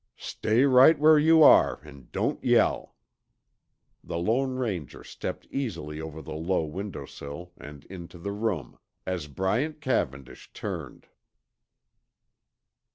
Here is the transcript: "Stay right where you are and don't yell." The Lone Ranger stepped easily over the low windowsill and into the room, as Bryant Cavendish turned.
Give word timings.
"Stay 0.17 0.63
right 0.63 0.97
where 0.97 1.19
you 1.19 1.43
are 1.43 1.79
and 1.83 2.11
don't 2.11 2.43
yell." 2.43 2.95
The 4.03 4.17
Lone 4.17 4.55
Ranger 4.55 5.03
stepped 5.03 5.45
easily 5.51 6.01
over 6.01 6.23
the 6.23 6.33
low 6.33 6.63
windowsill 6.65 7.51
and 7.55 7.85
into 7.85 8.17
the 8.17 8.31
room, 8.31 8.79
as 9.05 9.27
Bryant 9.27 9.79
Cavendish 9.79 10.51
turned. 10.53 11.05